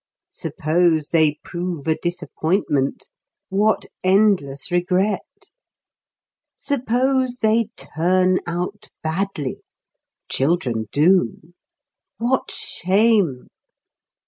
Suppose 0.31 1.09
they 1.09 1.37
prove 1.43 1.85
a 1.85 1.93
disappointment 1.93 3.07
what 3.49 3.85
endless 4.03 4.71
regret! 4.71 5.51
Suppose 6.57 7.35
they 7.43 7.65
"turn 7.77 8.39
out 8.47 8.89
badly" 9.03 9.57
(children 10.27 10.87
do) 10.91 11.53
what 12.17 12.49
shame! 12.49 13.49